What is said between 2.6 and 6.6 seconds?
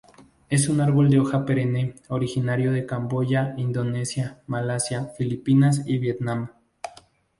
de Camboya, Indonesia, Malasia, Filipinas y Vietnam.